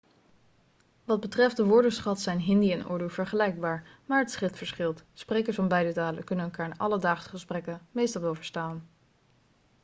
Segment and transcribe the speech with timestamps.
[1.03, 5.67] wat betreft de woordenschat zijn hindi en urdu vergelijkbaar maar het schrift verschilt sprekers van
[5.67, 8.87] beide talen kunnen elkaar in alledaagse gesprekken meestal wel verstaan